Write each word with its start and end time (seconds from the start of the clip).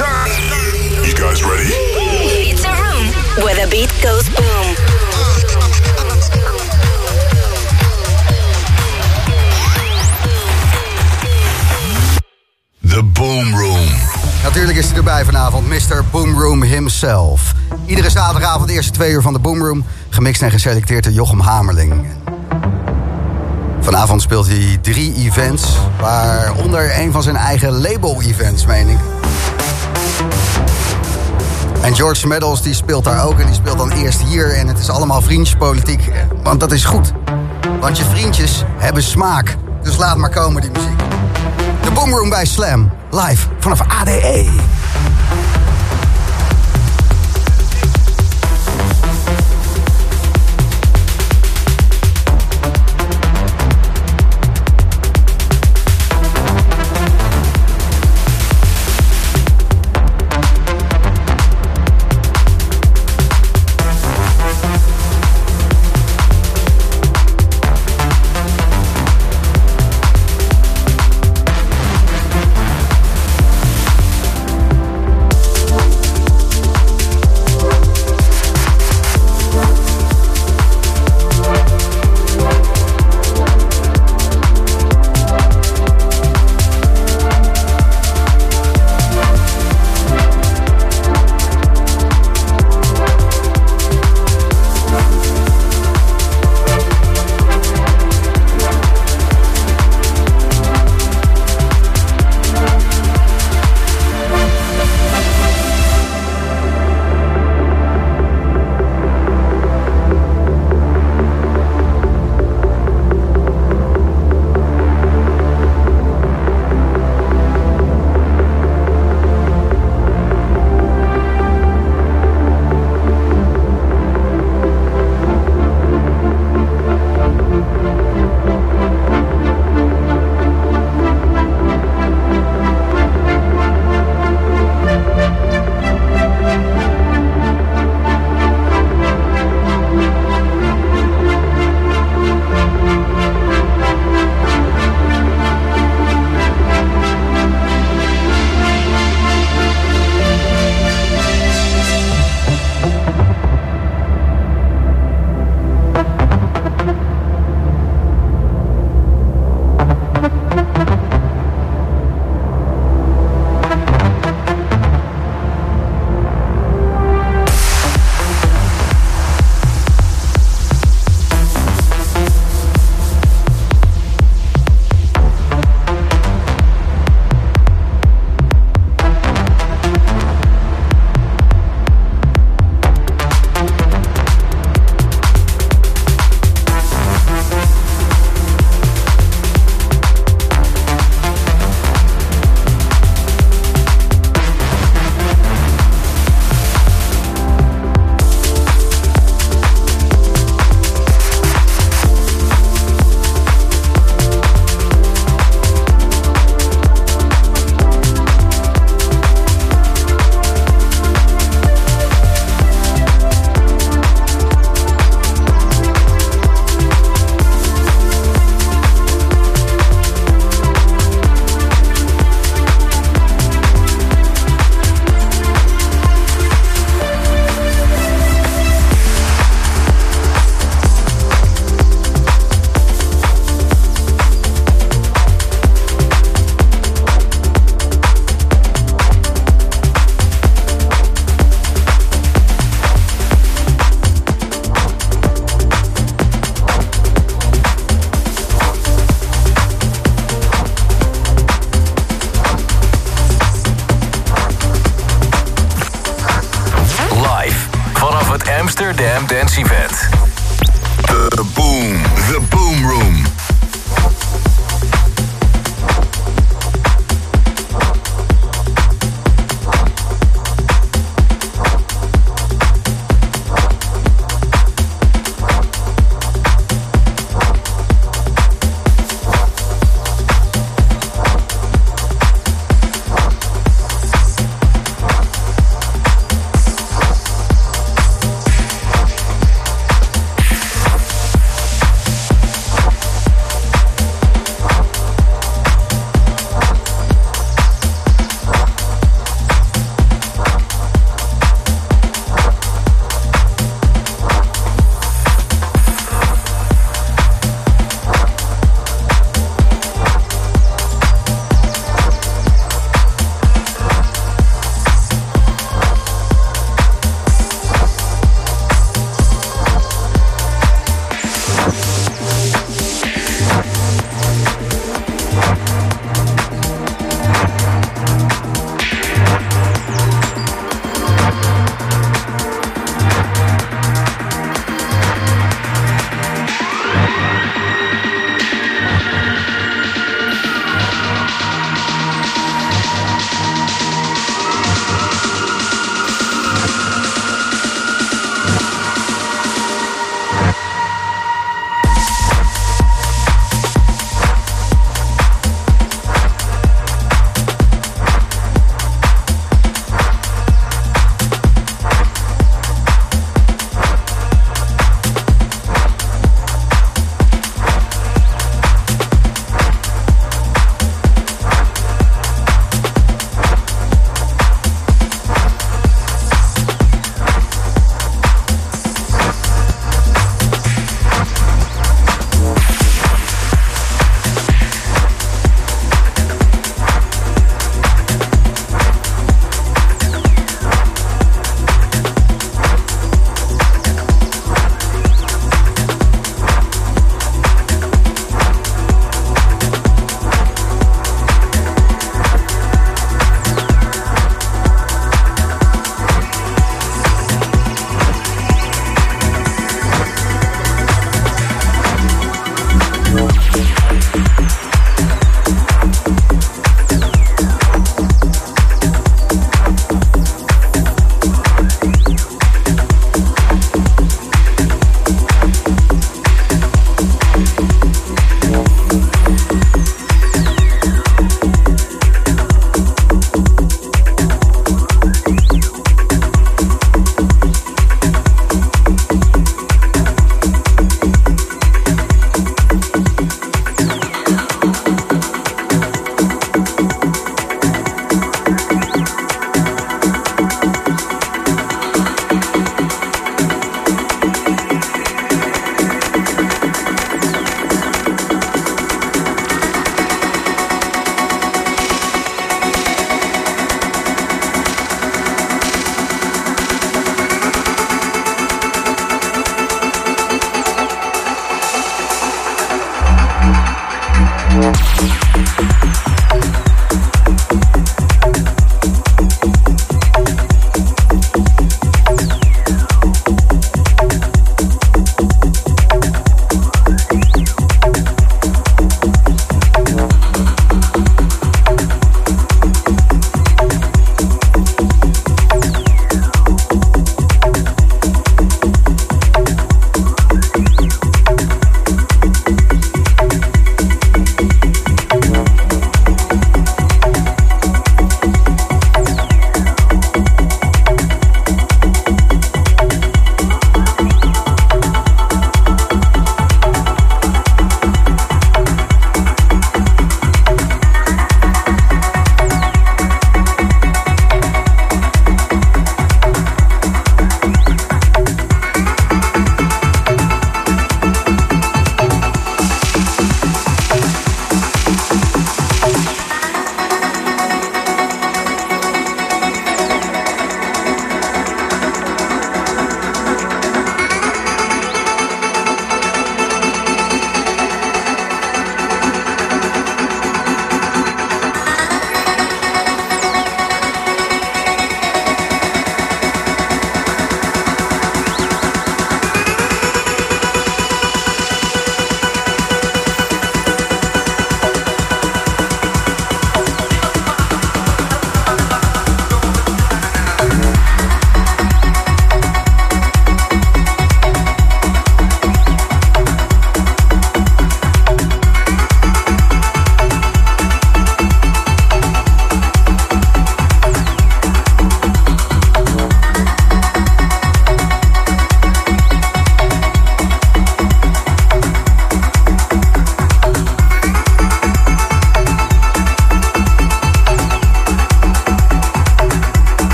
turn. 0.00 0.30
You 1.04 1.14
guys 1.14 1.42
ready? 1.44 1.72
It's 2.50 2.64
a 2.64 2.74
room 2.82 3.06
where 3.44 3.56
the 3.60 3.68
beat 3.70 3.92
goes 4.02 4.26
boom. 4.36 4.68
The 12.80 13.02
Boom 13.04 13.54
Room. 13.54 13.88
Natuurlijk 14.42 14.78
is 14.78 14.86
hij 14.86 14.96
erbij 14.96 15.24
vanavond, 15.24 15.68
Mr. 15.68 16.04
Boomroom 16.10 16.62
himself. 16.62 17.52
Iedere 17.86 18.10
zaterdagavond 18.10 18.68
de 18.68 18.74
eerste 18.74 18.92
twee 18.92 19.10
uur 19.10 19.22
van 19.22 19.32
de 19.32 19.38
Boomroom... 19.38 19.84
gemixt 20.08 20.42
en 20.42 20.50
geselecteerd 20.50 21.04
door 21.04 21.12
Jochem 21.12 21.40
Hamerling. 21.40 22.06
Vanavond 23.80 24.22
speelt 24.22 24.46
hij 24.46 24.78
drie 24.82 25.14
events... 25.14 25.76
waaronder 26.00 26.98
een 26.98 27.12
van 27.12 27.22
zijn 27.22 27.36
eigen 27.36 27.80
label-events, 27.80 28.66
meen 28.66 28.88
ik. 28.88 29.19
En 31.80 31.94
George 31.94 32.26
Meadows 32.26 32.62
die 32.62 32.74
speelt 32.74 33.04
daar 33.04 33.24
ook 33.24 33.38
en 33.38 33.46
die 33.46 33.54
speelt 33.54 33.78
dan 33.78 33.90
eerst 33.90 34.20
hier... 34.20 34.54
en 34.54 34.66
het 34.66 34.78
is 34.78 34.88
allemaal 34.88 35.22
vriendjespolitiek, 35.22 36.10
want 36.42 36.60
dat 36.60 36.72
is 36.72 36.84
goed. 36.84 37.12
Want 37.80 37.98
je 37.98 38.04
vriendjes 38.04 38.64
hebben 38.76 39.02
smaak, 39.02 39.56
dus 39.82 39.96
laat 39.96 40.16
maar 40.16 40.30
komen 40.30 40.62
die 40.62 40.70
muziek. 40.70 40.98
De 41.82 41.90
Boomroom 41.90 42.28
bij 42.28 42.46
Slam, 42.46 42.90
live 43.10 43.46
vanaf 43.58 43.80
ADE. 44.00 44.48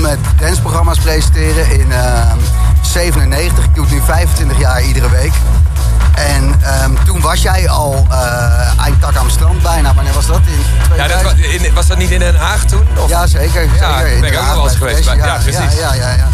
Met 0.00 0.18
dansprogramma's 0.38 0.98
presenteren 0.98 1.80
in 1.80 1.92
eh, 1.92 2.32
97. 2.82 3.64
Ik 3.64 3.74
doe 3.74 3.84
het 3.84 3.92
nu 3.92 4.00
25 4.00 4.58
jaar 4.58 4.82
iedere 4.82 5.10
week. 5.10 5.32
En 6.14 6.54
ehm, 6.62 6.90
toen 7.04 7.20
was 7.20 7.42
jij 7.42 7.68
al 7.68 8.06
uh, 8.10 8.80
eindtak 8.84 9.16
aan 9.16 9.24
het 9.24 9.34
strand 9.34 9.62
bijna. 9.62 9.94
Wanneer 9.94 10.12
was 10.12 10.26
dat? 10.26 10.36
In 10.46 10.96
Ja, 10.96 11.06
dat, 11.08 11.18
2000? 11.18 11.60
wa- 11.60 11.66
in- 11.66 11.74
was 11.74 11.86
dat 11.86 11.96
niet 11.98 12.10
in 12.10 12.18
Den 12.18 12.36
Haag 12.36 12.64
toen? 12.64 12.86
Of? 12.98 13.08
Ja, 13.08 13.26
zeker. 13.26 13.62
Ja, 13.62 13.98
zeker. 14.00 14.20
ben 14.20 14.32
ik 14.32 14.38
ook 14.38 14.44
nog 14.44 14.54
wel 14.54 14.64
eens 14.68 14.76
geweest 14.76 15.04
bij- 15.04 15.16
ja, 15.16 15.34
precies. 15.42 15.52
Ja, 15.78 15.92
ja, 15.92 15.92
ja, 15.94 16.08
ja. 16.10 16.26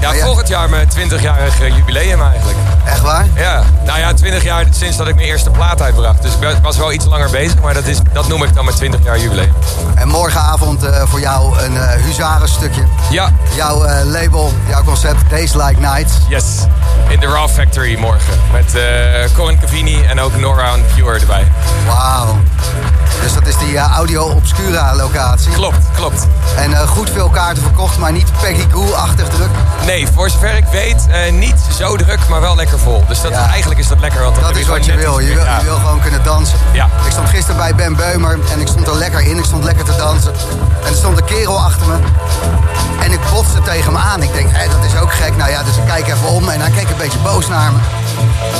Ja, 0.00 0.12
ja, 0.12 0.24
volgend 0.24 0.48
jaar 0.48 0.68
mijn 0.70 0.88
20-jarig 0.88 1.60
eh, 1.60 1.76
jubileum 1.76 2.22
eigenlijk. 2.22 2.56
Echt 2.84 3.00
waar? 3.00 3.26
Ja, 3.34 3.62
nou 3.84 3.98
ja, 3.98 4.12
20 4.14 4.42
jaar 4.42 4.64
sinds 4.70 4.96
dat 4.96 5.08
ik 5.08 5.14
mijn 5.14 5.26
eerste 5.26 5.50
plaat 5.50 5.82
uitbracht. 5.82 6.22
Dus 6.22 6.32
ik 6.32 6.58
was 6.62 6.76
wel 6.76 6.92
iets 6.92 7.04
langer 7.04 7.30
bezig, 7.30 7.60
maar 7.60 7.74
dat, 7.74 7.86
is, 7.86 7.98
dat 8.12 8.28
noem 8.28 8.42
ik 8.42 8.54
dan 8.54 8.64
mijn 8.64 8.76
20 8.76 9.00
jaar 9.04 9.18
jubileum. 9.18 9.52
En 9.94 10.08
morgenavond 10.08 10.84
eh, 10.84 11.02
voor 11.04 11.20
jou 11.20 11.58
een 11.58 11.72
uh, 11.74 11.82
huzarenstukje. 11.90 12.82
Ja, 13.10 13.30
Jouw 13.54 13.84
eh, 13.84 14.04
label, 14.04 14.52
jouw 14.68 14.82
concept 14.84 15.30
Days 15.30 15.52
Like 15.54 15.80
Nights. 15.80 16.12
yes. 16.28 16.44
In 17.08 17.20
de 17.20 17.26
Raw 17.26 17.48
Factory 17.48 17.98
morgen. 17.98 18.34
Met 18.52 18.74
eh 18.74 18.82
Corin 19.34 19.58
Cavini 19.60 20.02
en 20.02 20.20
ook 20.20 20.36
Nora 20.36 20.74
en 20.74 20.84
Pure 20.94 21.18
erbij. 21.18 21.46
Wauw. 21.86 22.36
Dus 23.22 23.32
dat 23.34 23.46
is 23.46 23.56
die 23.58 23.76
eh, 23.78 23.92
Audio 23.96 24.22
Obscura 24.24 24.94
locatie. 24.94 25.52
Klopt, 25.52 25.76
klopt. 25.94 26.26
En 26.56 26.72
eh, 26.72 26.88
goed 26.88 27.10
veel 27.10 27.28
kaarten 27.28 27.62
verkocht, 27.62 27.98
maar 27.98 28.12
niet 28.12 28.26
Peggy 28.40 28.66
Goo-achtig 28.72 29.28
druk. 29.28 29.48
Nee, 29.86 30.06
voor 30.14 30.30
zover 30.30 30.54
ik 30.56 30.64
weet, 30.72 31.06
eh, 31.10 31.32
niet 31.32 31.54
zo 31.78 31.96
druk, 31.96 32.28
maar 32.28 32.40
wel 32.40 32.56
lekker 32.56 32.78
vol. 32.78 33.04
Dus 33.08 33.20
dat, 33.20 33.30
Ja. 33.32 33.48
eigenlijk 33.48 33.80
is 33.80 33.88
dat 33.88 34.00
lekker. 34.00 34.22
Want 34.22 34.34
Dat 34.34 34.44
heb 34.44 34.56
is 34.56 34.66
wat 34.66 34.84
je 34.84 34.94
wil. 34.96 35.18
Je 35.18 35.34
wil, 35.34 35.44
meer- 35.44 35.58
je 35.58 35.64
wil 35.64 35.74
gewoon 35.76 36.00
kunnen 36.00 36.22
dansen. 36.24 36.58
Ja. 36.72 36.88
Ik 37.04 37.10
stond 37.10 37.28
gisteren 37.28 37.56
bij 37.56 37.74
Ben 37.74 37.96
Beumer 37.96 38.38
en 38.52 38.60
ik 38.60 38.66
stond 38.68 38.86
er 38.86 38.96
lekker 38.96 39.20
in. 39.20 39.36
Ik 39.38 39.44
stond 39.44 39.64
lekker 39.64 39.84
te 39.84 39.96
dansen. 39.96 40.32
En 40.84 40.88
er 40.88 40.94
stond 40.96 41.18
een 41.18 41.24
kerel 41.24 41.58
achter 41.60 41.86
me. 41.86 41.94
En 43.04 43.12
ik 43.12 43.20
botste 43.32 43.62
tegen 43.62 43.84
hem 43.84 43.96
aan. 43.96 44.22
Ik 44.22 44.32
denk, 44.32 44.48
hé, 44.52 44.68
dat 44.68 44.84
is 44.92 45.00
ook 45.00 45.12
gek. 45.12 45.36
Nou 45.36 45.50
ja, 45.50 45.62
dus 45.62 45.76
ik 45.76 45.86
kijk 45.86 46.06
even 46.08 46.28
om 46.28 46.48
en 46.48 46.60
hij 46.60 46.70
keek 46.70 46.88
een 46.90 46.96
beetje 46.96 47.18
boos 47.18 47.48
naar 47.48 47.72
me. 47.72 47.78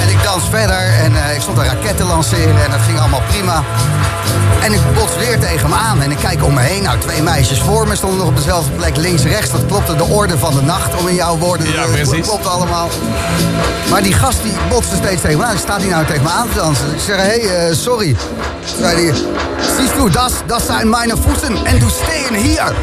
En 0.02 0.08
ik 0.08 0.22
dans 0.22 0.42
verder 0.50 0.94
en 1.04 1.34
ik 1.34 1.40
stond 1.40 1.58
een 1.58 1.64
raket 1.64 1.96
te 1.96 2.04
lanceren 2.04 2.64
en 2.64 2.70
dat 2.70 2.80
ging 2.86 2.98
allemaal 2.98 3.22
prima. 3.28 3.62
En 4.60 4.72
ik 4.72 4.80
bots 4.94 5.16
weer 5.16 5.38
tegen 5.38 5.60
hem 5.60 5.74
aan 5.74 6.02
en 6.02 6.10
ik 6.10 6.16
kijk 6.18 6.44
om 6.44 6.54
me 6.54 6.60
heen. 6.60 6.82
Nou, 6.82 6.98
twee 6.98 7.22
meisjes 7.22 7.60
voor 7.60 7.88
me 7.88 7.96
stonden 7.96 8.18
nog 8.18 8.28
op 8.28 8.36
dezelfde 8.36 8.70
plek, 8.70 8.96
links-rechts. 8.96 9.50
Dat 9.50 9.66
klopte 9.66 9.96
de 9.96 10.04
orde 10.04 10.38
van 10.38 10.54
de 10.54 10.62
nacht, 10.62 10.96
om 10.96 11.08
in 11.08 11.14
jouw 11.14 11.36
woorden 11.38 11.72
Ja, 11.72 11.84
te 11.84 11.90
precies. 11.90 12.08
Dat 12.10 12.20
klopt 12.20 12.46
allemaal. 12.46 12.88
Maar 13.90 14.02
die 14.02 14.12
gast 14.12 14.42
die 14.42 14.52
botste 14.68 14.96
steeds 14.96 15.20
tegen 15.22 15.38
me 15.38 15.44
aan. 15.44 15.58
Staat 15.58 15.80
hij 15.80 15.90
nou 15.90 16.04
tegen 16.06 16.22
me 16.22 16.28
aan 16.28 16.48
te 16.48 16.54
dansen? 16.54 16.92
Ik 16.94 17.00
zeg, 17.06 17.16
hé, 17.16 17.22
hey, 17.22 17.68
eh, 17.68 17.74
sorry. 17.76 18.16
Zei 18.78 19.04
hij, 19.06 19.14
du, 19.96 20.10
das, 20.10 20.32
das 20.46 20.66
zijn 20.66 20.88
mijn 20.90 21.12
voeten 21.22 21.64
en 21.64 21.78
du 21.78 21.86
stehen 21.88 22.34
hier. 22.34 22.72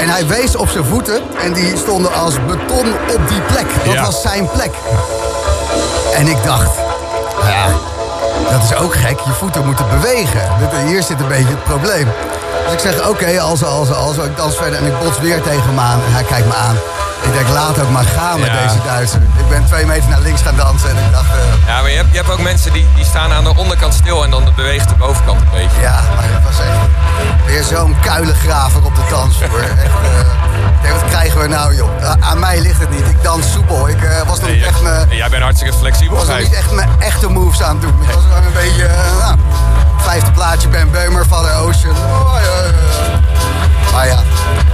En 0.00 0.08
hij 0.08 0.26
wees 0.26 0.56
op 0.56 0.68
zijn 0.68 0.84
voeten 0.84 1.20
en 1.42 1.52
die 1.52 1.76
stonden 1.76 2.14
als 2.14 2.34
beton 2.46 2.86
op 3.14 3.28
die 3.28 3.40
plek. 3.40 3.66
Dat 3.84 3.94
Ja. 3.94 4.04
was 4.04 4.22
zijn 4.22 4.48
plek. 4.50 4.70
En 6.14 6.26
ik 6.28 6.36
dacht, 6.44 6.70
nou 7.40 7.50
ja, 7.50 7.66
dat 8.50 8.62
is 8.62 8.74
ook 8.74 8.94
gek. 8.94 9.20
Je 9.20 9.32
voeten 9.32 9.66
moeten 9.66 9.88
bewegen. 9.88 10.40
Hier 10.86 11.02
zit 11.02 11.20
een 11.20 11.28
beetje 11.28 11.54
het 11.54 11.64
probleem. 11.64 12.08
Dus 12.64 12.72
ik 12.72 12.78
zeg, 12.78 13.08
oké, 13.08 13.40
als, 13.40 13.64
als, 13.64 13.92
als, 13.92 14.16
ik 14.16 14.36
dans 14.36 14.56
verder 14.56 14.78
en 14.78 14.86
ik 14.86 14.98
bots 14.98 15.18
weer 15.18 15.42
tegen 15.42 15.62
hem 15.62 15.78
aan. 15.78 16.00
En 16.06 16.12
hij 16.12 16.22
kijkt 16.22 16.46
me 16.46 16.54
aan. 16.54 16.76
Ik 17.22 17.32
denk, 17.32 17.48
laat 17.48 17.80
ook 17.80 17.90
maar 17.90 18.04
gaan 18.04 18.40
met 18.40 18.48
Ja. 18.48 18.62
deze 18.62 18.82
Duitser. 18.84 19.20
Ik 19.36 19.48
ben 19.48 19.64
twee 19.66 19.86
meter 19.86 20.08
naar 20.08 20.20
links 20.20 20.42
gaan 20.42 20.56
dansen 20.56 20.90
en 20.90 20.96
ik 20.96 21.12
dacht... 21.12 21.24
eh, 21.30 21.66
Ja, 21.66 21.80
maar 21.80 21.90
je 21.90 21.96
hebt, 21.96 22.08
je 22.10 22.16
hebt 22.16 22.30
ook 22.30 22.40
mensen 22.40 22.72
die, 22.72 22.86
die 22.94 23.04
staan 23.04 23.32
aan 23.32 23.44
de 23.44 23.56
onderkant 23.56 23.94
stil 23.94 24.24
en 24.24 24.30
dan 24.30 24.52
beweegt 24.56 24.88
de 24.88 24.94
bovenkant 24.94 25.40
een 25.40 25.48
beetje. 25.52 25.80
Ja, 25.80 26.00
maar 26.14 26.24
het 26.24 26.44
was 26.44 26.58
echt 26.66 26.76
weer 27.46 27.62
zo'n 27.62 27.96
kuilengraver 28.00 28.84
op 28.84 28.94
de 28.94 29.00
dansvloer. 29.10 29.60
Echt, 29.62 29.92
denk, 30.82 30.94
wat 31.00 31.10
krijgen 31.10 31.40
we 31.40 31.46
nou, 31.48 31.74
joh? 31.74 31.90
A- 32.04 32.16
aan 32.20 32.38
mij 32.38 32.60
ligt 32.60 32.80
het 32.80 32.90
niet. 32.90 33.06
Ik 33.08 33.22
dans 33.22 33.52
soepel. 33.52 33.88
Ik 33.88 34.02
eh, 34.02 34.18
was 34.26 34.38
nog 34.40 34.48
Nee, 34.48 34.56
niet 34.56 34.66
echt 34.66 34.82
mijn... 34.82 35.08
jij 35.10 35.28
bent 35.28 35.42
hartstikke 35.42 35.76
flexibel. 35.76 36.16
was 36.16 36.26
nog 36.26 36.38
niet 36.38 36.52
echt 36.54 36.70
mijn 36.72 36.88
echte 36.98 37.28
moves 37.30 37.62
aan 37.62 37.70
het 37.76 37.80
doen. 37.82 38.02
Ik 38.02 38.14
was 38.14 38.22
gewoon 38.28 38.44
een 38.46 38.52
beetje, 38.52 38.90
nou, 39.20 39.36
vijfde 39.98 40.30
plaatje 40.30 40.68
Ben 40.68 40.90
Beumer, 40.90 41.24
Father 41.24 41.54
Ocean. 41.54 41.94
Oh. 41.96 42.34
Maar 43.92 44.06
ja, 44.06 44.18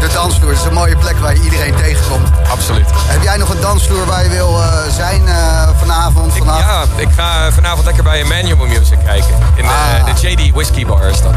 de 0.01 0.09
dansvloer 0.13 0.53
is 0.53 0.63
een 0.65 0.73
mooie 0.73 0.97
plek 0.97 1.19
waar 1.19 1.35
je 1.35 1.41
iedereen 1.43 1.75
tegenkomt. 1.75 2.29
Absoluut. 2.51 2.87
Heb 2.95 3.23
jij 3.23 3.37
nog 3.37 3.49
een 3.49 3.61
dansvloer 3.61 4.07
waar 4.07 4.23
je 4.23 4.29
wil 4.29 4.63
eh, 4.63 4.69
zijn 4.97 5.29
eh, 5.29 5.69
vanavond, 5.79 6.37
Ik, 6.37 6.45
ja, 6.45 6.85
ik 6.97 7.09
ga 7.17 7.53
vanavond 7.53 7.85
lekker 7.85 8.03
bij 8.03 8.21
Emmanuel 8.21 8.67
Music 8.67 8.99
kijken. 9.05 9.35
In 9.55 9.65
eh, 9.65 9.71
Ah. 9.71 10.15
de 10.21 10.29
JD 10.29 10.53
Whiskey 10.55 10.87
Bar 10.87 11.03
is 11.05 11.23
dat. 11.23 11.33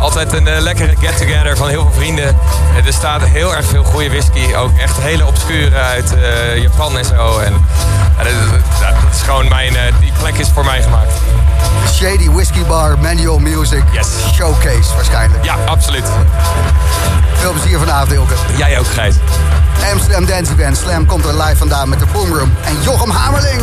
Altijd 0.00 0.32
een 0.32 0.60
lekkere 0.60 0.94
get-together 1.00 1.56
van 1.56 1.68
heel 1.68 1.82
veel 1.82 1.92
vrienden. 2.00 2.36
Er 2.86 2.92
staat 2.92 3.22
heel 3.22 3.54
erg 3.54 3.66
veel 3.66 3.84
goede 3.84 4.08
whisky. 4.08 4.54
Ook 4.54 4.78
echt 4.78 4.96
hele 5.00 5.26
obscure 5.26 5.76
uit 5.76 6.14
Japan 6.56 6.98
en 6.98 7.04
zo. 7.04 7.38
En, 7.38 7.52
dat, 8.16 8.26
dat- 8.26 8.80
dat 8.80 9.14
is 9.14 9.22
gewoon 9.22 9.48
mijn... 9.48 9.76
die 10.00 10.12
plek 10.18 10.36
is 10.38 10.48
voor 10.54 10.64
mij 10.64 10.82
gemaakt. 10.82 11.12
Shady 11.92 12.30
Whiskey 12.30 12.64
Bar, 12.64 12.98
Manual 12.98 13.38
Music 13.38 13.82
Yes. 13.92 14.08
Showcase 14.34 14.94
waarschijnlijk. 14.94 15.44
Ja, 15.44 15.54
absoluut. 15.66 16.04
Veel 17.34 17.52
plezier 17.52 17.78
vanavond, 17.78 18.12
Ilke. 18.12 18.34
Jij 18.56 18.78
ook, 18.78 18.86
Gijs. 18.86 19.14
Amsterdam 19.92 20.26
Dance 20.26 20.52
Event. 20.52 20.76
Slam 20.76 21.06
komt 21.06 21.24
er 21.24 21.42
live 21.42 21.56
vandaan 21.56 21.88
met 21.88 21.98
de 21.98 22.06
Boomroom. 22.12 22.52
En 22.64 22.76
Jochem 22.82 23.10
Hamerling. 23.10 23.60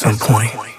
Some 0.00 0.16
point. 0.16 0.69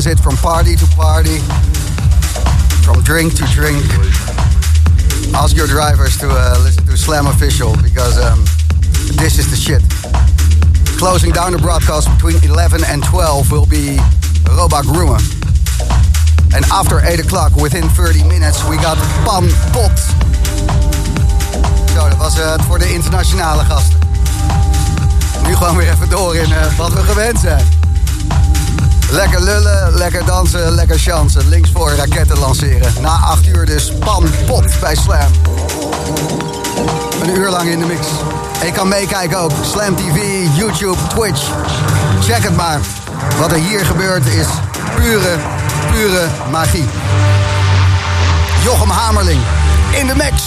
Transit 0.00 0.22
from 0.22 0.36
party 0.36 0.76
to 0.76 0.86
party, 0.94 1.38
from 2.86 3.02
drink 3.02 3.34
to 3.34 3.42
drink, 3.50 3.82
ask 5.34 5.56
your 5.56 5.66
drivers 5.66 6.16
to 6.16 6.28
uh, 6.30 6.56
listen 6.62 6.86
to 6.86 6.96
Slam 6.96 7.26
Official 7.26 7.74
because 7.82 8.16
um, 8.16 8.38
this 9.18 9.40
is 9.40 9.50
the 9.50 9.56
shit. 9.56 9.82
Closing 10.98 11.32
down 11.32 11.50
the 11.50 11.58
broadcast 11.58 12.08
between 12.14 12.38
11 12.44 12.84
and 12.86 13.02
12 13.02 13.50
will 13.50 13.66
be 13.66 13.98
Robak 14.54 14.86
Rumor. 14.86 15.18
And 16.54 16.64
after 16.70 17.00
8 17.04 17.18
o'clock, 17.18 17.56
within 17.56 17.88
30 17.88 18.22
minutes, 18.22 18.62
we 18.68 18.76
got 18.76 18.98
Pan 19.26 19.50
Pot. 19.74 19.98
Zo, 21.94 22.08
dat 22.08 22.18
was 22.18 22.38
eh, 22.38 22.52
het 22.52 22.62
voor 22.62 22.78
de 22.78 22.92
internationale 22.92 23.64
gasten. 23.64 23.98
Nu 25.46 25.56
gewoon 25.56 25.76
weer 25.76 25.90
even 25.90 26.08
door 26.08 26.36
in 26.36 26.52
eh, 26.52 26.76
wat 26.76 26.92
we 26.92 27.00
gewend 27.00 27.38
zijn. 27.38 27.87
Lekker 29.10 29.40
lullen, 29.40 29.94
lekker 29.94 30.24
dansen, 30.24 30.70
lekker 30.70 30.98
chansen. 30.98 31.48
Links 31.48 31.70
voor 31.72 31.90
raketten 31.90 32.38
lanceren. 32.38 32.92
Na 33.00 33.08
8 33.08 33.46
uur 33.46 33.66
dus 33.66 33.92
Pan 33.98 34.24
Pot 34.46 34.80
bij 34.80 34.94
Slam. 34.94 35.30
Een 37.22 37.36
uur 37.36 37.48
lang 37.48 37.68
in 37.68 37.78
de 37.78 37.86
mix. 37.86 38.06
En 38.60 38.66
je 38.66 38.72
kan 38.72 38.88
meekijken 38.88 39.38
ook. 39.38 39.50
Slam 39.62 39.96
TV, 39.96 40.46
YouTube, 40.56 40.98
Twitch. 41.08 41.42
Check 42.20 42.42
het 42.42 42.56
maar. 42.56 42.80
Wat 43.38 43.52
er 43.52 43.58
hier 43.58 43.84
gebeurt 43.86 44.26
is 44.26 44.46
pure, 44.96 45.36
pure 45.92 46.26
magie. 46.50 46.86
Jochem 48.64 48.90
Hamerling 48.90 49.40
in 50.00 50.06
de 50.06 50.14
mix. 50.14 50.42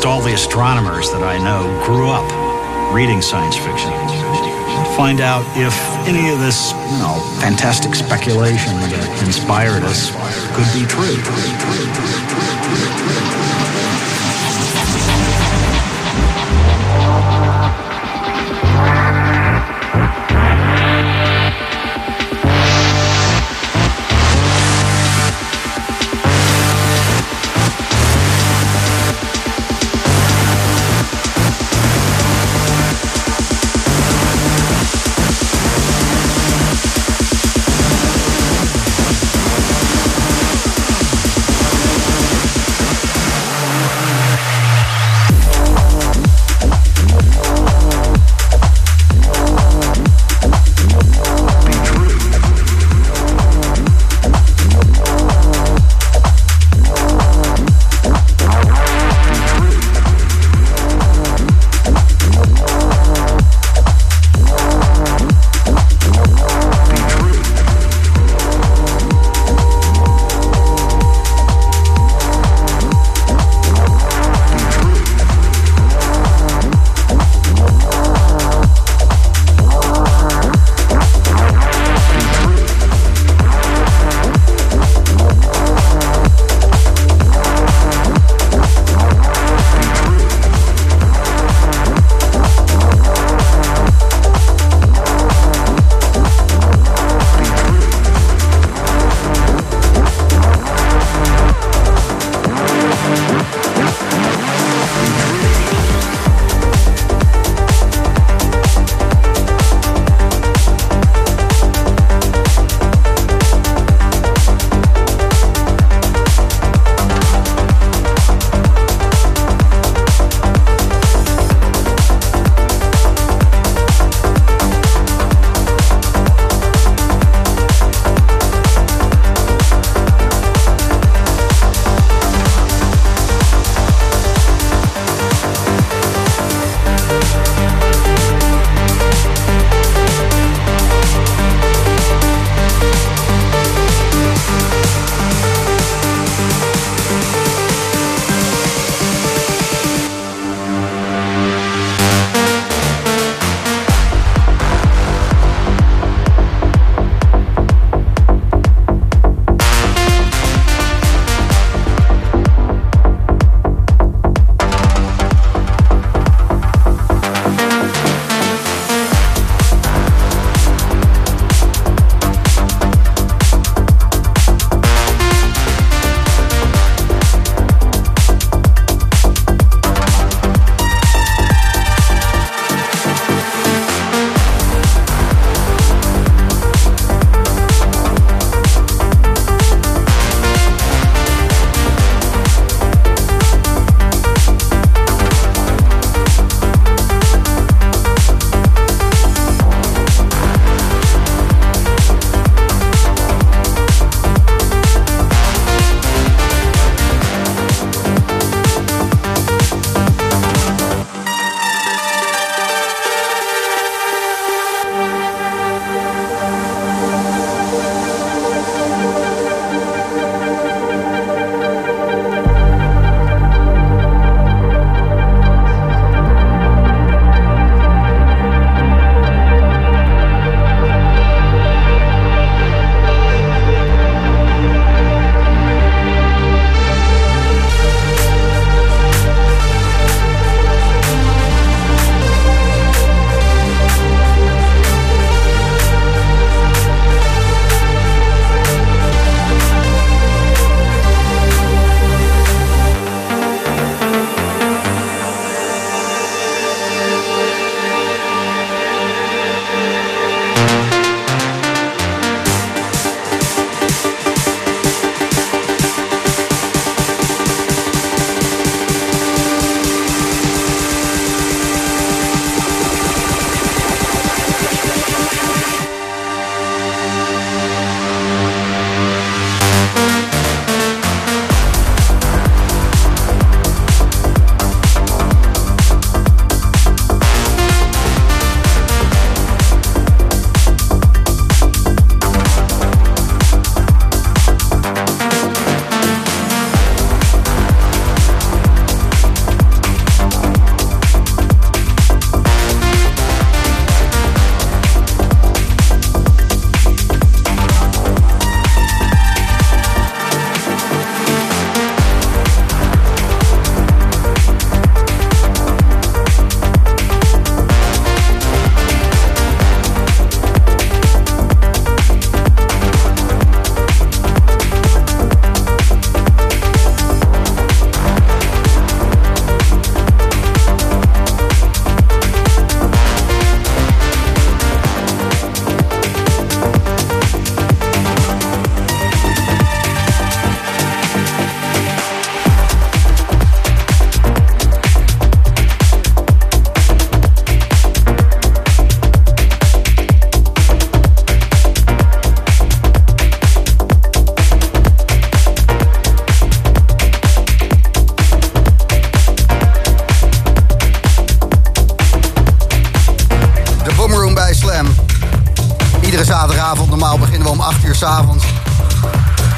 Almost 0.00 0.16
all 0.16 0.26
the 0.26 0.32
astronomers 0.32 1.10
that 1.12 1.22
I 1.22 1.36
know 1.36 1.68
grew 1.84 2.08
up 2.08 2.24
reading 2.94 3.20
science 3.20 3.54
fiction. 3.54 3.92
To 3.92 4.96
find 4.96 5.20
out 5.20 5.44
if 5.60 5.76
any 6.08 6.32
of 6.32 6.40
this, 6.40 6.72
you 6.72 6.98
know, 7.04 7.20
fantastic 7.38 7.94
speculation 7.94 8.72
that 8.80 9.22
inspired 9.26 9.84
us 9.84 10.08
could 10.56 10.72
be 10.72 10.88
true. 10.88 11.20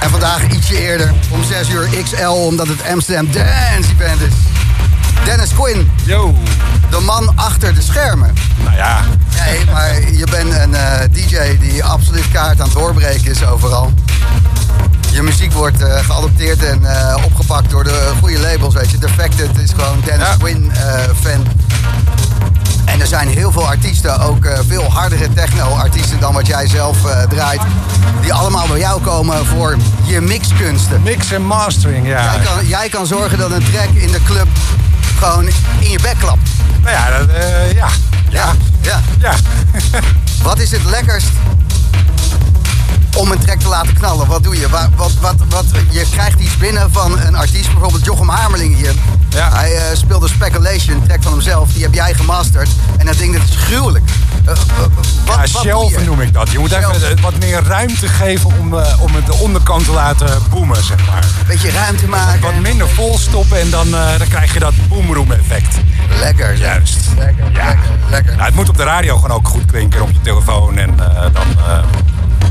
En 0.00 0.10
vandaag 0.10 0.48
ietsje 0.48 0.80
eerder, 0.80 1.12
om 1.28 1.44
6 1.44 1.68
uur 1.68 1.88
XL, 2.04 2.26
omdat 2.26 2.68
het 2.68 2.78
Amsterdam 2.92 3.32
Dance 3.32 3.90
Event 3.92 4.20
is. 4.20 4.32
Dennis 5.24 5.54
Quinn, 5.54 5.90
Yo. 6.04 6.34
de 6.90 7.00
man 7.00 7.32
achter 7.36 7.74
de 7.74 7.82
schermen. 7.82 8.34
Nou 8.64 8.76
ja, 8.76 9.00
Nee, 9.44 9.64
maar 9.72 10.10
je 10.12 10.26
bent 10.30 10.52
een 10.52 10.74
eh, 10.74 11.00
DJ 11.12 11.58
die 11.58 11.84
absoluut 11.84 12.30
kaart 12.32 12.60
aan 12.60 12.66
het 12.66 12.74
doorbreken 12.76 13.30
is 13.30 13.44
overal. 13.44 13.92
Je 15.10 15.22
muziek 15.22 15.52
wordt 15.52 15.82
eh, 15.82 16.04
geadopteerd 16.04 16.64
en 16.64 16.84
eh, 16.84 17.24
opgepakt 17.24 17.70
door 17.70 17.84
de 17.84 18.12
goede 18.20 18.38
labels, 18.38 18.74
weet 18.74 18.90
je. 18.90 18.98
Defected 18.98 19.58
is 19.58 19.70
gewoon 19.70 20.00
Dennis 20.04 20.26
Ja. 20.26 20.36
Quinn 20.36 20.72
fan. 21.22 21.46
En 22.84 23.00
er 23.00 23.06
zijn 23.06 23.28
heel 23.28 23.52
veel 23.52 23.66
artiesten, 23.66 24.20
ook 24.20 24.44
eh, 24.44 24.58
veel 24.68 24.90
hardere 24.90 25.32
techno-artiesten 25.32 26.20
dan 26.20 26.32
wat 26.32 26.46
jij 26.46 26.68
zelf 26.68 27.04
eh, 27.04 27.22
draait. 27.22 27.60
Die 28.20 28.32
allemaal 28.32 28.66
bij 28.66 28.78
jou 28.78 29.00
komen 29.00 29.46
voor 29.46 29.76
je 30.04 30.20
mixkunsten. 30.20 31.02
mix 31.02 31.32
en 31.32 31.42
mastering, 31.42 32.06
ja. 32.06 32.34
Jij 32.34 32.44
kan, 32.44 32.66
jij 32.66 32.88
kan 32.88 33.06
zorgen 33.06 33.38
dat 33.38 33.50
een 33.50 33.64
track 33.72 33.88
in 33.94 34.12
de 34.12 34.22
club 34.22 34.46
gewoon 35.18 35.46
in 35.78 35.90
je 35.90 35.98
bek 36.02 36.16
klapt. 36.18 36.48
Nou 36.82 36.96
ja, 36.96 37.18
dat, 37.18 37.28
eh, 37.28 37.72
ja. 37.72 37.88
Ja. 38.28 38.52
ja. 38.80 39.00
Ja. 39.18 39.34
Wat 40.42 40.58
is 40.58 40.70
het 40.70 40.84
lekkerst 40.84 41.28
om 43.16 43.30
een 43.30 43.38
track 43.38 43.58
te 43.60 43.68
laten 43.68 43.94
knallen? 43.94 44.26
Wat 44.26 44.42
doe 44.42 44.56
je? 44.60 44.68
Wat, 44.68 44.88
wat, 44.96 45.12
wat, 45.20 45.34
wat, 45.48 45.64
je 45.90 46.06
krijgt 46.10 46.40
iets 46.40 46.56
binnen 46.56 46.92
van 46.92 47.18
een 47.18 47.34
artiest, 47.36 47.70
bijvoorbeeld 47.72 48.04
Jochem 48.04 48.28
Hamerling 48.28 48.76
hier. 48.76 48.92
Ja. 49.28 49.50
Hij 49.52 49.76
eh, 49.76 49.96
speelde 49.96 50.28
Speculation, 50.28 50.96
een 50.96 51.02
track 51.06 51.22
van 51.22 51.32
hemzelf. 51.32 51.72
Die 51.72 51.82
heb 51.82 51.94
jij 51.94 52.14
gemasterd. 52.14 52.68
En 52.96 53.06
dat 53.06 53.18
ding 53.18 53.32
dat 53.32 53.42
is 53.48 53.56
gruwelijk. 53.56 54.04
Eh, 54.44 54.54
wat, 55.26 55.36
Ja, 55.36 55.46
shelven 55.60 56.04
noem 56.04 56.20
ik 56.20 56.32
dat. 56.32 56.50
Je 56.50 56.58
moet 56.58 56.70
Shelven. 56.70 56.94
even 56.94 57.20
wat 57.20 57.38
meer 57.38 57.62
ruimte 57.62 58.08
geven 58.08 58.50
om, 58.58 58.74
om 59.00 59.14
het 59.14 59.26
de 59.26 59.34
onderkant 59.34 59.84
te 59.84 59.92
laten 59.92 60.42
boomen, 60.50 60.84
zeg 60.84 61.06
maar. 61.06 61.24
Beetje 61.46 61.70
ruimte 61.70 62.08
maken. 62.08 62.40
Wat 62.40 62.54
minder 62.54 62.88
vol 62.88 63.18
stoppen 63.18 63.60
en 63.60 63.70
dan, 63.70 63.90
dan 63.90 64.28
krijg 64.28 64.52
je 64.52 64.58
dat 64.58 64.74
boomroom 64.88 65.32
effect. 65.32 65.76
Lekker. 66.18 66.56
Juist. 66.56 66.96
Lekker, 67.18 67.44
Ja. 67.52 67.66
lekker, 67.66 67.90
lekker. 68.10 68.32
Nou, 68.32 68.44
het 68.44 68.54
moet 68.54 68.68
op 68.68 68.76
de 68.76 68.84
radio 68.84 69.14
gewoon 69.18 69.36
ook 69.36 69.48
goed 69.48 69.64
klinken 69.66 70.02
op 70.02 70.10
je 70.10 70.20
telefoon. 70.22 70.78
En 70.78 70.96
dan, 71.32 71.46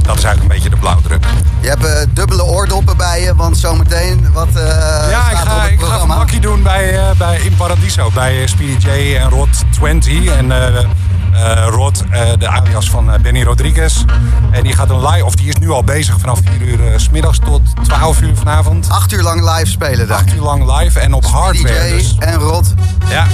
dat 0.01 0.17
is 0.17 0.23
eigenlijk 0.23 0.41
een 0.41 0.47
beetje 0.47 0.69
de 0.69 0.75
blauwdruk. 0.75 1.25
Je 1.59 1.67
hebt 1.67 1.85
eh, 1.85 2.07
dubbele 2.13 2.43
oordoppen 2.43 2.97
bij 2.97 3.21
je, 3.21 3.35
want 3.35 3.57
zometeen 3.57 4.27
wat 4.33 4.47
eh 4.55 4.63
ja, 5.09 5.29
ik 5.29 5.37
ga, 5.37 5.61
het 5.61 5.71
ik 5.71 5.79
ga 5.79 6.01
een 6.01 6.07
bakje 6.07 6.39
doen 6.39 6.63
bij, 6.63 6.99
eh, 6.99 7.15
bij 7.17 7.39
In 7.39 7.55
Paradiso. 7.55 8.11
Bij 8.13 8.47
Speedy 8.47 8.87
J 8.87 9.15
en 9.15 9.29
Rod 9.29 9.49
20. 9.71 10.25
En 10.25 10.51
Rod, 11.69 12.03
de 12.39 12.47
alias 12.47 12.89
van 12.89 13.11
Benny 13.21 13.43
Rodriguez. 13.43 14.03
En 14.51 14.63
die 14.63 14.73
gaat 14.73 14.89
een 14.89 15.07
live, 15.07 15.25
of 15.25 15.35
die 15.35 15.47
is 15.47 15.55
nu 15.55 15.69
al 15.69 15.83
bezig 15.83 16.19
vanaf 16.19 16.39
4 16.57 16.67
uur 16.67 16.99
s 16.99 17.09
middags 17.09 17.39
tot 17.39 17.61
12 17.83 18.21
uur 18.21 18.35
vanavond. 18.35 18.89
Acht 18.89 19.11
uur 19.11 19.21
lang 19.21 19.55
live 19.55 19.71
spelen 19.71 20.07
daar. 20.07 20.17
8 20.17 20.33
uur 20.33 20.41
lang 20.41 20.79
live 20.79 20.99
en 20.99 21.13
op 21.13 21.25
hardware. 21.25 21.87
DJ 21.87 21.93
Dus 21.93 22.15
en 22.19 22.33
Rod. 22.33 22.73
ja, 23.09 23.27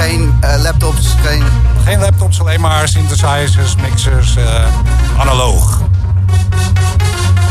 Geen 0.00 0.34
eh, 0.40 0.62
laptops, 0.62 1.14
geen... 1.24 1.44
geen 1.84 1.98
laptops, 1.98 2.40
alleen 2.40 2.60
maar 2.60 2.88
synthesizers, 2.88 3.74
mixers, 3.76 4.36
eh, 4.36 4.64
analoog. 5.18 5.80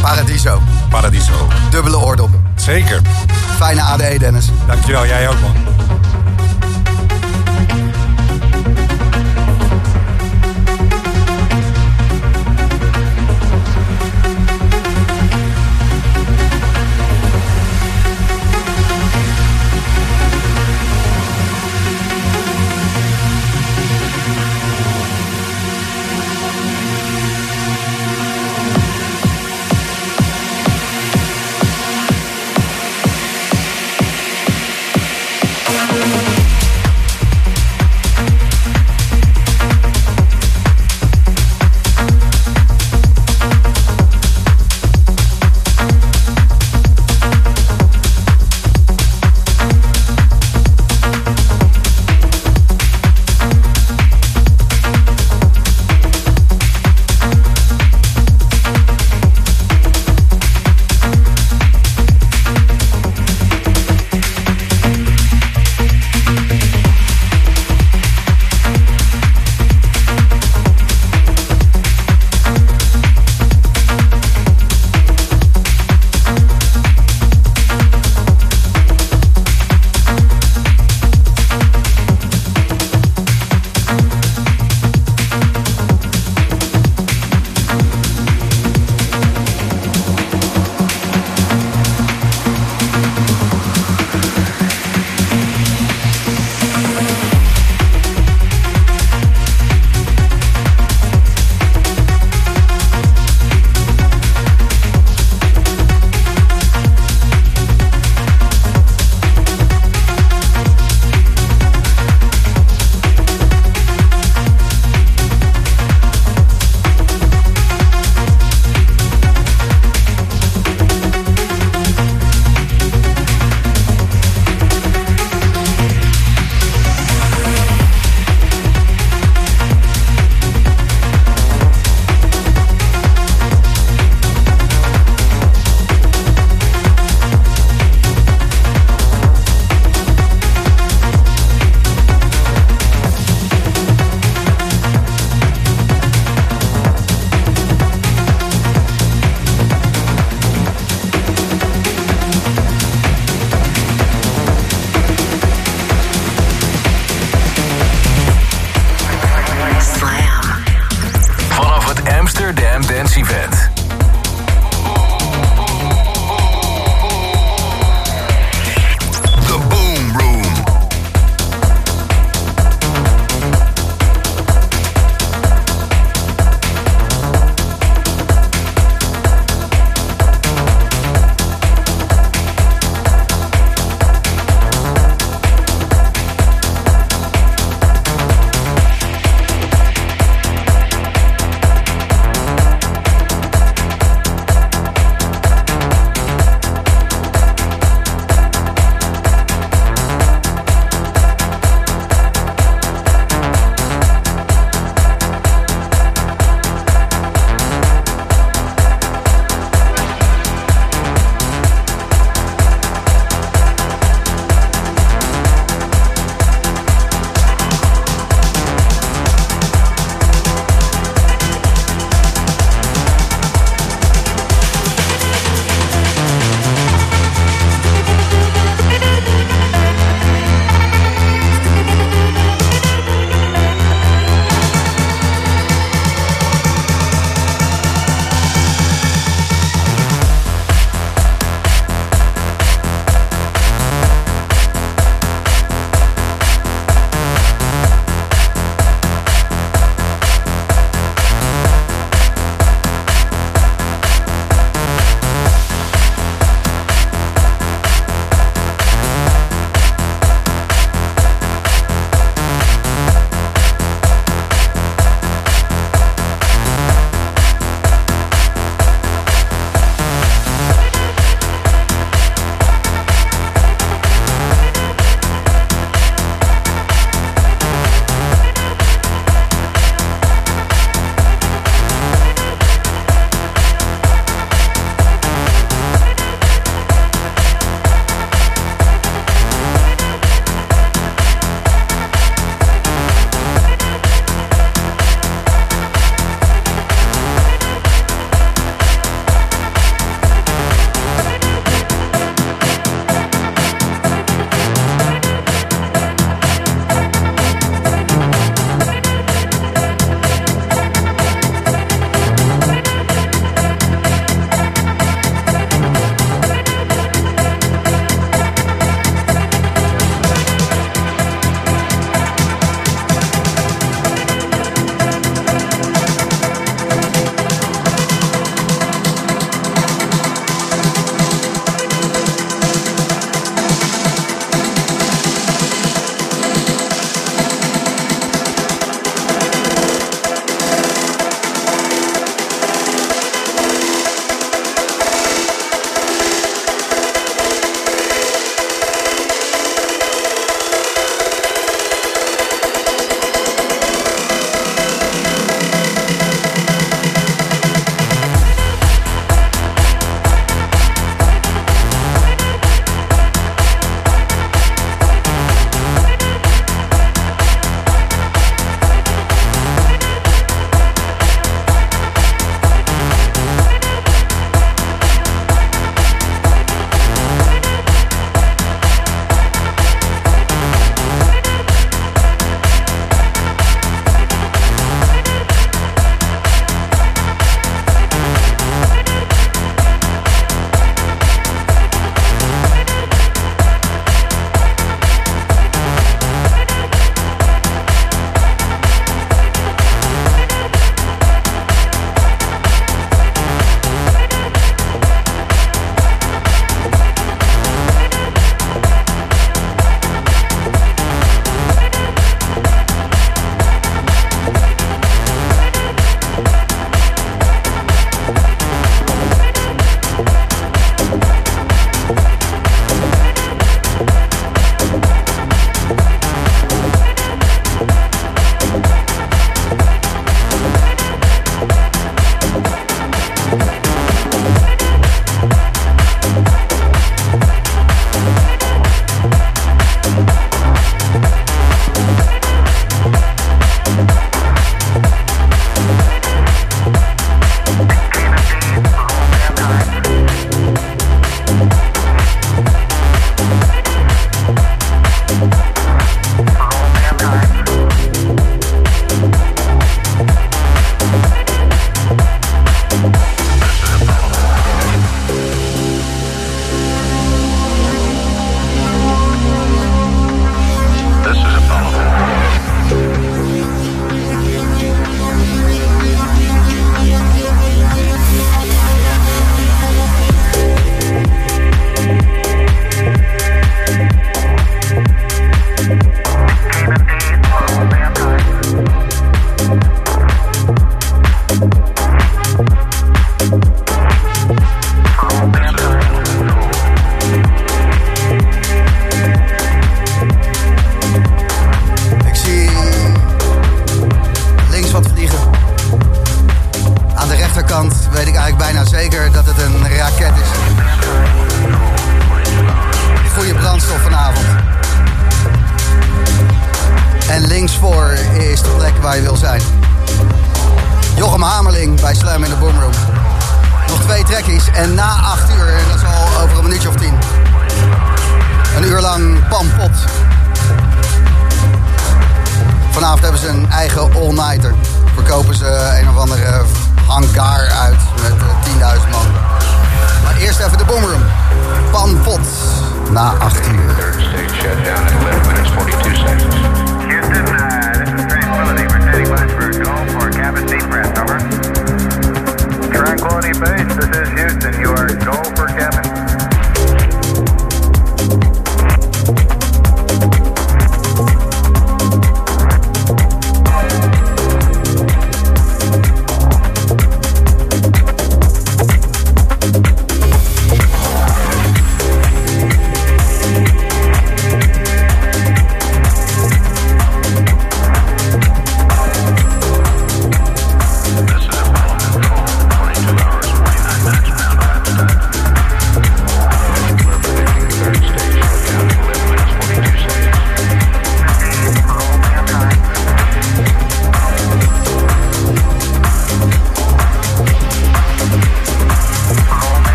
Paradiso. 0.00 0.60
Paradiso. 0.90 1.48
Dubbele 1.70 1.98
oordoppen. 1.98 2.44
Zeker. 2.54 3.00
Fijne 3.56 3.82
ADE, 3.82 4.18
Dennis. 4.18 4.48
Dankjewel, 4.66 5.06
jij 5.06 5.28
ook 5.28 5.40
man. 5.40 5.77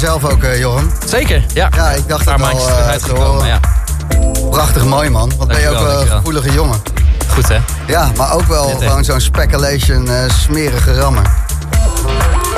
Jezelf 0.00 0.24
ook, 0.24 0.42
Jochem? 0.58 0.90
Zeker, 1.06 1.44
ja. 1.54 1.68
Ja, 1.74 1.90
ik 1.90 2.08
dacht 2.08 2.24
het 2.24 2.28
al 2.28 2.38
maandjes 2.38 2.66
eh, 2.66 2.88
uitgekomen, 2.88 3.26
horen. 3.26 3.46
ja. 3.46 3.60
Prachtig 4.50 4.84
mooi, 4.84 5.10
man. 5.10 5.32
Wat 5.38 5.48
ben 5.48 5.60
je 5.60 5.68
ook 5.68 5.88
een 5.88 6.06
gevoelige 6.06 6.52
jongen. 6.52 6.82
Goed, 7.28 7.48
hè? 7.48 7.58
Ja, 7.86 8.10
maar 8.16 8.32
ook 8.32 8.44
wel 8.46 8.68
gewoon 8.68 9.04
zo'n 9.04 9.20
speculation 9.20 10.08
eh, 10.10 10.30
smerige 10.30 10.94
rammer. 10.94 11.22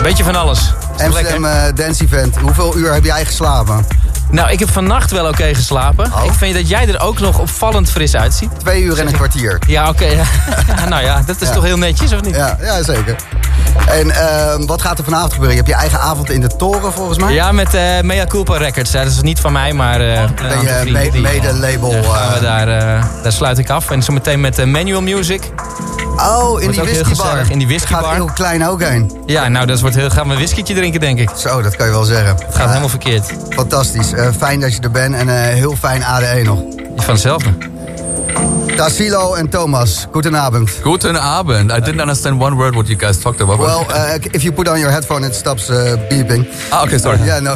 Beetje 0.03 0.25
van 0.25 0.37
alles. 0.37 0.73
Amsterdam 0.99 1.75
Dance 1.75 2.05
Event. 2.05 2.37
Hoeveel 2.37 2.77
uur 2.77 2.93
heb 2.93 3.05
jij 3.05 3.25
geslapen? 3.25 3.87
Nou, 4.31 4.51
ik 4.51 4.59
heb 4.59 4.71
vannacht 4.71 5.11
wel 5.11 5.27
oké 5.29 5.55
geslapen. 5.55 6.13
Oh. 6.15 6.25
Ik 6.25 6.33
vind 6.33 6.55
dat 6.55 6.69
jij 6.69 6.89
er 6.89 7.01
ook 7.01 7.19
nog 7.19 7.39
opvallend 7.39 7.91
fris 7.91 8.17
uitziet. 8.17 8.51
Twee 8.59 8.83
uur 8.83 8.99
en 8.99 9.07
een 9.07 9.13
kwartier. 9.13 9.59
Ja, 9.67 9.89
oké. 9.89 10.05
ja. 10.05 10.25
nou 10.89 11.03
ja, 11.05 11.23
dat 11.27 11.41
is 11.41 11.49
Ja. 11.49 11.55
toch 11.55 11.65
heel 11.65 11.77
netjes, 11.79 12.13
of 12.13 12.21
niet? 12.23 12.35
Ja, 12.35 12.57
ja 12.61 12.83
zeker. 12.83 13.17
En 13.89 14.11
ehm, 14.11 14.67
wat 14.67 14.83
gaat 14.83 14.99
er 14.99 15.05
vanavond 15.05 15.33
gebeuren? 15.33 15.57
Je 15.57 15.63
hebt 15.63 15.75
je 15.75 15.81
eigen 15.83 16.01
avond 16.01 16.31
in 16.31 16.41
de 16.41 16.57
toren 16.57 16.93
volgens 16.93 17.19
mij? 17.19 17.33
Ja, 17.35 17.53
met 17.53 17.75
eh 17.75 18.01
Mea 18.01 18.27
Culpa 18.27 18.57
Records. 18.57 18.91
Ja, 18.93 19.03
dat 19.03 19.13
is 19.13 19.21
niet 19.21 19.41
van 19.41 19.53
mij, 19.53 19.73
maar... 19.73 20.01
eh 20.01 20.21
een 20.21 20.35
Ben 20.93 21.05
je 21.05 21.11
die- 21.11 21.21
mede-label, 21.21 21.91
Daar, 21.91 22.35
eh, 22.37 22.43
daar, 22.43 22.69
eh, 22.69 23.05
daar 23.23 23.33
sluit 23.33 23.59
ik 23.59 23.71
af. 23.71 23.91
En 23.91 24.03
zometeen 24.03 24.41
met 24.41 24.59
eh, 24.59 24.67
Manual 24.67 25.03
Music. 25.03 25.43
Oh, 26.21 26.63
in 26.63 26.71
die 26.71 26.83
whiskybar. 26.83 27.51
in 27.51 27.59
die 27.59 27.67
whiskybar. 27.67 28.03
Gaat 28.03 28.15
heel 28.15 28.31
klein 28.35 28.67
ook 28.67 28.83
heen. 28.83 29.13
Ja, 29.27 29.49
nou, 29.49 29.67
dat 29.67 29.81
wordt 29.81 29.97
heel, 29.97 30.11
gaan 30.11 30.27
we 30.27 30.33
een 30.33 30.39
whiskietje 30.39 30.75
drinken, 30.75 31.01
denk 31.01 31.19
ik. 31.19 31.31
Zo, 31.37 31.63
dat 31.63 31.77
kan 31.77 31.87
je 31.87 31.93
wel 31.93 32.05
zeggen. 32.05 32.35
Het 32.47 32.55
gaat 32.55 32.69
helemaal 32.69 32.89
verkeerd. 32.89 33.33
Fantastisch. 33.51 34.13
Eh, 34.13 34.29
fijn 34.39 34.61
dat 34.61 34.75
je 34.75 34.81
er 34.81 34.91
bent 34.91 35.15
en 35.15 35.29
eh, 35.29 35.55
heel 35.55 35.77
fijn 35.77 36.05
ADE 36.05 36.43
nog. 36.45 36.61
Vanzelf. 36.97 37.43
Tassilo 38.77 39.35
en 39.35 39.49
Thomas, 39.49 40.07
goedenavond. 40.11 40.71
Guten 40.83 41.21
Abend. 41.21 41.71
I 41.71 41.81
didn't 41.81 42.01
understand 42.01 42.41
one 42.41 42.57
word 42.57 42.75
what 42.75 42.87
you 42.87 42.99
guys 42.99 43.19
talked 43.19 43.41
about. 43.41 43.59
Well, 43.59 43.87
uh, 43.91 44.15
if 44.31 44.43
you 44.43 44.53
put 44.53 44.69
on 44.69 44.79
your 44.79 44.93
headphone, 44.93 45.27
it 45.27 45.35
stops 45.35 45.71
uh, 45.71 45.93
beeping. 46.09 46.47
Ah, 46.71 46.83
okay, 46.83 46.99
sorry. 46.99 47.19
Yeah, 47.25 47.41
no, 47.41 47.55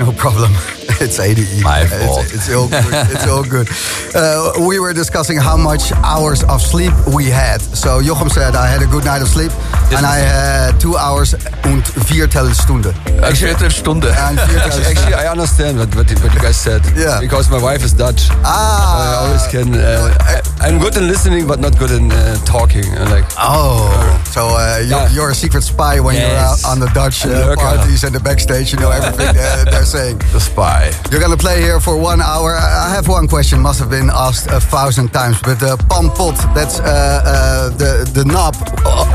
no 0.00 0.12
problem. 0.12 0.52
It's 1.00 1.20
ADE. 1.20 1.62
My 1.62 1.86
fault. 1.86 2.26
It's, 2.34 2.50
all 2.52 2.66
good. 2.66 2.84
It's 3.14 3.26
all 3.28 3.44
good. 3.44 3.68
Uh, 4.14 4.52
we 4.66 4.78
were 4.80 4.94
discussing 4.94 5.36
how 5.36 5.54
much 5.56 5.92
hours 6.02 6.42
of 6.44 6.62
sleep 6.62 6.92
we 7.14 7.26
had. 7.26 7.60
So 7.60 8.00
Jochem 8.00 8.30
said 8.30 8.56
I 8.56 8.66
had 8.66 8.82
a 8.82 8.86
good 8.86 9.04
night 9.04 9.20
of 9.20 9.28
sleep, 9.28 9.52
and 9.92 10.04
I 10.06 10.16
had 10.16 10.80
two 10.80 10.96
hours 10.96 11.34
and 11.34 11.84
viertel 12.08 12.48
Stunden. 12.54 12.94
Eine 13.22 13.34
Viertelstunde. 13.34 14.08
And 14.16 14.38
viertel 14.48 14.80
Actually, 14.90 15.14
I 15.14 15.28
understand 15.30 15.78
what, 15.78 15.94
what, 15.94 16.10
you- 16.10 16.40
guys 16.40 16.56
said. 16.56 16.80
Yeah. 16.96 17.20
Because 17.20 17.50
my 17.50 17.60
wife 17.62 17.84
is 17.84 17.92
Dutch. 17.92 18.28
Ah. 18.44 19.12
I 19.12 19.26
always 19.26 19.46
can. 19.48 19.74
Uh, 19.74 20.16
I, 20.20 20.40
I'm 20.66 20.78
good 20.78 20.96
in 20.96 21.06
listening, 21.06 21.46
but 21.46 21.60
not 21.60 21.78
good 21.78 21.90
in 21.90 22.10
uh, 22.10 22.36
talking. 22.46 22.88
Uh, 22.96 23.10
like. 23.10 23.24
Oh, 23.36 23.92
so 24.32 24.46
uh, 24.48 24.78
you're, 24.80 24.88
Yeah. 24.88 25.12
you're 25.12 25.30
a 25.30 25.34
secret 25.34 25.62
spy 25.62 26.00
when 26.00 26.14
you're 26.16 26.40
out 26.48 26.64
on 26.64 26.80
the 26.80 26.88
Dutch 26.94 27.26
uh, 27.26 27.54
parties 27.56 28.04
and 28.04 28.14
the 28.14 28.20
backstage. 28.20 28.72
You 28.72 28.78
know 28.80 28.90
everything 28.90 29.36
uh, 29.36 29.64
they're 29.70 29.84
saying. 29.88 30.18
The 30.32 30.40
spy. 30.40 30.92
You're 31.10 31.20
gonna 31.20 31.36
play 31.36 31.60
here 31.60 31.80
for 31.80 31.96
one 31.96 32.20
hour. 32.20 32.50
I 32.54 32.88
have 32.94 33.08
one 33.08 33.26
question, 33.26 33.60
must 33.60 33.78
have 33.80 33.90
been 33.90 34.10
asked 34.12 34.46
a 34.48 34.60
thousand 34.60 35.08
times, 35.12 35.40
but 35.42 35.58
the 35.60 35.76
pan 35.88 36.10
pot, 36.10 36.36
that's 36.54 36.78
uh, 36.80 36.84
uh, 36.84 37.68
the, 37.80 37.90
the 38.12 38.24
knob 38.24 38.54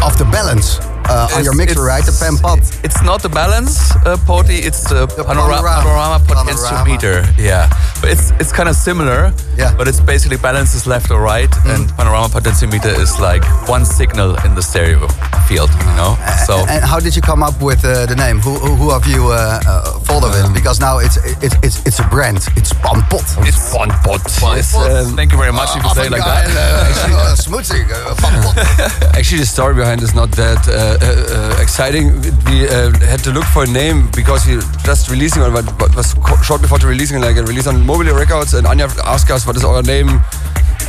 of 0.07 0.17
the 0.17 0.25
balance 0.31 0.79
uh, 1.09 1.27
on 1.35 1.43
your 1.43 1.55
mixer, 1.55 1.81
right? 1.83 2.03
The 2.05 2.15
pan 2.19 2.37
pot. 2.37 2.59
It's 2.83 3.01
not 3.03 3.21
the 3.21 3.29
balance 3.29 3.91
uh, 4.05 4.17
potty, 4.25 4.57
it's 4.67 4.83
the, 4.89 5.07
panorama, 5.07 5.61
panorama. 5.61 5.83
panorama 5.83 6.19
Panorama. 6.25 6.51
potentiometer. 6.51 7.37
Yeah. 7.37 7.69
But 8.03 8.11
it's 8.11 8.31
it's 8.31 8.51
kind 8.51 8.67
of 8.67 8.75
similar. 8.75 9.31
Yeah. 9.57 9.73
But 9.77 9.87
it's 9.87 10.01
basically 10.01 10.35
balances 10.35 10.85
left 10.85 11.09
or 11.09 11.21
right, 11.21 11.53
and 11.65 11.87
panorama 11.95 12.27
potentiometer 12.27 12.91
is 12.99 13.17
like 13.17 13.45
one 13.69 13.85
signal 13.85 14.35
in 14.43 14.55
the 14.55 14.61
stereo 14.61 15.07
field, 15.47 15.69
you 15.71 15.95
know? 15.95 16.17
So. 16.45 16.65
And 16.67 16.83
how 16.83 16.99
did 16.99 17.15
you 17.15 17.21
come 17.21 17.43
up 17.43 17.61
with 17.61 17.85
uh, 17.85 18.05
the 18.05 18.15
name? 18.15 18.39
Who, 18.39 18.53
who, 18.55 18.75
who 18.75 18.89
have 18.91 19.05
you 19.07 19.31
uh, 19.31 19.61
uh, 19.65 19.99
thought 20.07 20.23
of 20.23 20.35
it? 20.35 20.53
Because 20.53 20.79
now 20.81 20.97
it's 20.97 21.15
it's 21.41 21.55
it's, 21.63 21.77
it's 21.87 21.99
a 21.99 22.07
brand. 22.09 22.39
It's 22.59 22.73
pan 22.73 22.99
pot. 23.07 23.23
It's 23.47 23.73
one 23.73 23.91
pot. 24.03 24.21
Yes, 24.51 24.75
um, 24.75 25.15
thank 25.15 25.31
you 25.31 25.37
very 25.37 25.53
much 25.53 25.69
if 25.77 25.83
you 25.83 25.89
say 25.95 26.07
it 26.07 26.11
like 26.11 26.25
that. 26.25 26.43
Uh, 27.13 27.35
Smutsig, 27.35 27.85
uh. 27.93 29.17
Actually, 29.17 29.39
the 29.39 29.45
story 29.45 29.75
behind 29.75 30.01
is 30.01 30.13
not 30.13 30.31
that 30.31 30.67
uh, 30.67 30.97
uh, 30.99 31.61
exciting. 31.61 32.19
We 32.47 32.67
uh, 32.67 32.91
had 32.99 33.23
to 33.23 33.31
look 33.31 33.45
for 33.45 33.63
a 33.63 33.67
name 33.67 34.09
because 34.15 34.45
we 34.47 34.59
just 34.83 35.09
releasing 35.09 35.41
what 35.41 35.65
what 35.79 35.95
was 35.95 36.15
short 36.43 36.61
before 36.61 36.79
the 36.79 36.87
releasing, 36.87 37.21
like 37.21 37.37
a 37.37 37.43
release 37.43 37.67
on 37.67 37.85
Mobile 37.93 38.15
Records, 38.15 38.55
and 38.55 38.65
Anya 38.65 38.87
asked 39.05 39.29
us 39.29 39.45
what 39.45 39.55
is 39.55 39.63
our 39.63 39.83
name. 39.83 40.09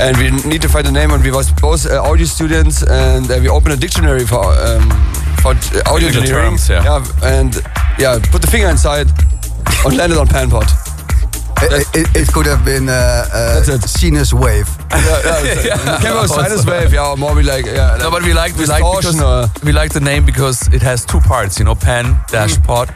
And 0.01 0.17
we 0.17 0.31
need 0.49 0.63
to 0.63 0.69
find 0.69 0.87
a 0.87 0.91
name, 0.91 1.11
and 1.11 1.23
we 1.23 1.31
was 1.31 1.53
both 1.53 1.85
uh, 1.87 2.03
audio 2.03 2.25
students, 2.25 2.83
and 2.83 3.31
uh, 3.31 3.39
we 3.43 3.49
opened 3.49 3.75
a 3.75 3.77
dictionary 3.77 4.25
for 4.25 4.43
um, 4.43 4.89
for 5.43 5.53
uh, 5.53 5.93
audio 5.93 6.09
engineering. 6.09 6.57
terms, 6.57 6.69
yeah. 6.71 7.05
and 7.23 7.55
yeah, 7.99 8.19
put 8.33 8.41
the 8.41 8.49
finger 8.49 8.71
inside 8.71 9.07
and 9.85 9.97
landed 9.97 10.19
on 10.19 10.27
Panpot. 10.27 10.84
It, 11.73 11.87
it, 11.95 12.17
it 12.17 12.29
could 12.33 12.47
have 12.47 12.65
been 12.65 12.89
uh, 12.89 12.93
uh, 13.33 13.63
sinus 13.99 14.33
wave. 14.33 14.69
Yeah, 14.91 15.99
Came 16.03 16.13
out 16.13 16.29
sinus 16.29 16.65
wave, 16.67 16.93
yeah, 16.93 17.09
or 17.11 17.17
more 17.17 17.35
be 17.35 17.43
like 17.43 17.67
yeah. 17.67 17.97
No, 17.99 18.11
but 18.11 18.23
we 18.23 18.33
like 18.33 18.57
we 18.57 18.67
like 18.67 18.83
because 18.83 19.21
or- 19.21 19.47
we 19.65 19.73
like 19.73 19.93
the 19.93 20.01
name 20.01 20.25
because 20.25 20.69
it 20.73 20.83
has 20.83 21.05
two 21.05 21.21
parts, 21.21 21.59
you 21.59 21.65
know, 21.65 21.75
pen 21.75 22.17
dash 22.29 22.61
pot, 22.63 22.89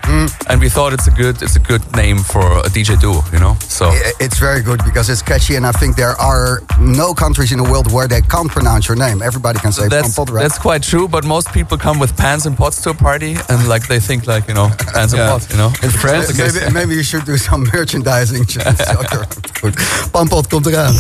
and 0.49 0.61
we 0.61 0.69
thought 0.69 0.93
it's 0.93 1.07
a 1.07 1.11
good 1.11 1.43
it's 1.43 1.57
a 1.57 1.61
good 1.61 1.83
name 1.97 2.19
for 2.19 2.43
a 2.67 2.69
DJ 2.71 2.99
duo, 3.01 3.23
you 3.33 3.39
know. 3.41 3.57
So 3.69 3.87
I- 3.87 4.13
It's 4.21 4.39
very 4.39 4.63
good 4.63 4.81
because 4.85 5.09
it's 5.11 5.23
catchy, 5.23 5.57
and 5.57 5.67
I 5.67 5.73
think 5.73 5.97
there 5.97 6.17
are 6.21 6.63
no 6.81 7.15
countries 7.15 7.51
in 7.53 7.59
the 7.59 7.69
world 7.71 7.91
where 7.93 8.09
they 8.09 8.23
can't 8.23 8.51
pronounce 8.51 8.87
your 8.89 8.97
name. 8.97 9.23
Everybody 9.23 9.59
can 9.59 9.73
say 9.73 9.89
that's 9.89 10.15
pan 10.15 10.27
pot, 10.27 10.33
right? 10.35 10.43
that's 10.43 10.59
quite 10.59 10.83
true. 10.83 11.09
But 11.09 11.25
most 11.25 11.53
people 11.53 11.77
come 11.79 11.99
with 11.99 12.17
pans 12.17 12.47
and 12.47 12.57
pots 12.57 12.81
to 12.83 12.91
a 12.91 12.95
party, 12.95 13.37
and 13.49 13.69
like 13.69 13.87
they 13.89 14.01
think 14.01 14.27
like 14.27 14.47
you 14.49 14.55
know 14.55 14.69
pans 14.95 15.13
and 15.13 15.21
Yeah. 15.21 15.31
pots, 15.33 15.47
you 15.51 15.57
know. 15.57 15.71
In 15.83 15.91
France, 15.91 16.27
maybe, 16.39 16.73
maybe 16.73 16.95
you 16.95 17.03
should 17.05 17.25
do 17.25 17.37
some 17.37 17.65
merchandising. 17.75 18.45
Just 18.65 18.77
sell 18.77 19.03
your 19.03 19.19
own 19.21 19.27
food. 19.53 19.75
Pan 20.13 20.29
pot 20.29 20.47
komt 20.47 20.67
eraan. 20.67 20.95